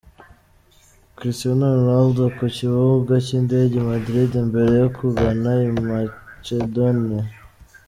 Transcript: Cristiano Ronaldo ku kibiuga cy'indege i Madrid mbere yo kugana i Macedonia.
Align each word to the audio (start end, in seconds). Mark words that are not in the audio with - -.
Cristiano 1.17 1.65
Ronaldo 1.77 2.23
ku 2.37 2.45
kibiuga 2.55 3.15
cy'indege 3.25 3.75
i 3.81 3.85
Madrid 3.91 4.31
mbere 4.49 4.71
yo 4.81 4.89
kugana 4.97 5.51
i 5.69 5.71
Macedonia. 5.87 7.23